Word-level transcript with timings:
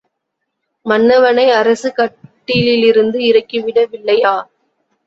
மன்னவனை 0.85 1.45
அரசு 1.59 1.91
கட்டிலிலிருந்து 1.93 3.19
இறக்கிவிட 3.29 3.79
வில்லையா? 3.91 4.35